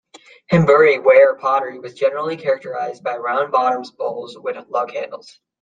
[0.51, 5.39] Hembury ware pottery was generally characterised by round bottomed bowls with lug handles.